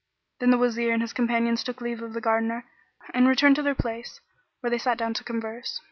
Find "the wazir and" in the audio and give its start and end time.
0.49-1.03